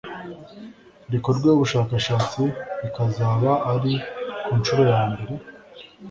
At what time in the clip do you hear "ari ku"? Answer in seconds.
3.73-4.51